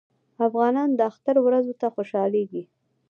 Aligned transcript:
افغانان 0.47 0.89
د 0.95 0.99
اختر 1.11 1.35
ورځو 1.45 1.73
ته 1.81 1.87
خوشحالیږي. 1.95 2.63